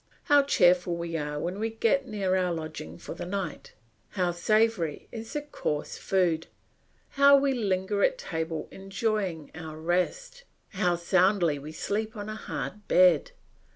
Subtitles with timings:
[0.23, 3.73] How cheerful we are when we get near our lodging for the night!
[4.09, 6.47] How savoury is the coarse food!
[7.09, 10.43] How we linger at table enjoying our rest!
[10.69, 13.29] How soundly we sleep on a hard bed!